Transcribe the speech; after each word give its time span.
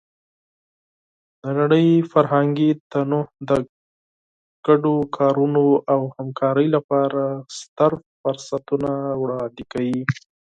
د 1.41 1.43
نړۍ 1.59 1.87
فرهنګي 2.11 2.69
تنوع 2.91 3.25
د 3.49 3.51
ګډو 4.67 4.95
کارونو 5.17 5.63
او 5.93 6.01
همکارۍ 6.17 6.67
لپاره 6.75 7.21
ستر 7.59 7.91
فرصتونه 8.21 8.91
وړاندې 9.21 9.63
کوي. 9.71 10.01